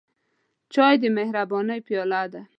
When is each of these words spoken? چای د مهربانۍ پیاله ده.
چای 0.73 0.95
د 1.01 1.03
مهربانۍ 1.17 1.79
پیاله 1.87 2.21
ده. 2.33 2.41